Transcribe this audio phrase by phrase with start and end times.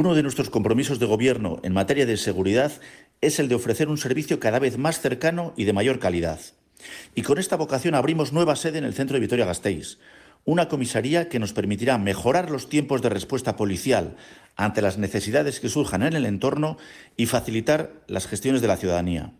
[0.00, 2.72] Uno de nuestros compromisos de gobierno en materia de seguridad
[3.20, 6.40] es el de ofrecer un servicio cada vez más cercano y de mayor calidad.
[7.14, 9.98] Y con esta vocación abrimos nueva sede en el centro de Vitoria-Gasteiz,
[10.46, 14.16] una comisaría que nos permitirá mejorar los tiempos de respuesta policial
[14.56, 16.78] ante las necesidades que surjan en el entorno
[17.18, 19.34] y facilitar las gestiones de la ciudadanía.